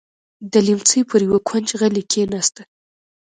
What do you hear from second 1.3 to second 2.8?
کونج غلې کېناسته.